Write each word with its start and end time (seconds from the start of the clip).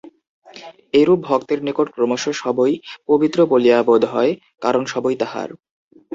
এইরূপ 0.93 1.19
ভক্তের 1.27 1.59
নিকট 1.63 1.87
ক্রমশ 1.95 2.23
সবই 2.41 2.73
পবিত্র 3.09 3.39
বলিয়া 3.51 3.77
বোধ 3.87 4.03
হয়, 4.13 4.31
কারণ 4.61 4.83
সবই 4.93 5.15
তাঁহার। 5.21 5.49